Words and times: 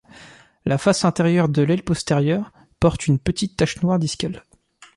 La 0.65 0.79
face 0.79 1.05
inférieure 1.05 1.47
de 1.47 1.61
l'aile 1.61 1.83
postérieure 1.83 2.51
porte 2.79 3.05
une 3.05 3.19
petite 3.19 3.55
tache 3.55 3.83
noire 3.83 3.99
discale. 3.99 4.43